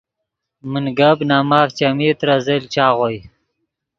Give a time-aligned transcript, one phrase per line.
[0.71, 3.17] من گپ نے ماف چیمین ترے زل چاغوئے